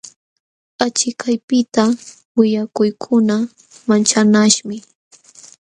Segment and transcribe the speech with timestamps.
[0.85, 1.83] Achikaypiqta
[2.37, 3.35] willakuykuna
[3.87, 4.75] manchanaśhmi.